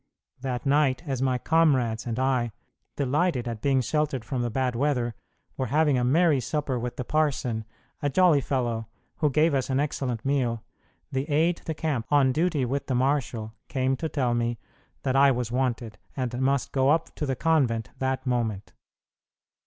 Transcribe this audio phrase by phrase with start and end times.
[0.39, 2.53] That night, as my comrades and I,
[2.95, 5.13] delighted at being sheltered from the bad weather,
[5.57, 7.65] were having a merry supper with the parson,
[8.01, 8.87] a jolly fellow,
[9.17, 10.63] who gave us an excellent meal,
[11.11, 14.57] the aide de camp on duty with the marshal came to tell me
[15.03, 18.73] that I was wanted, and must go up to the convent that moment.